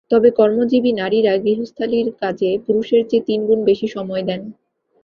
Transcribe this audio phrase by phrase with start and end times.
[0.11, 4.41] তবে কর্মজীবী নারীরা গৃহস্থালির কাজে পুরুষের চেয়ে তিন গুণ বেশি সময় দেন।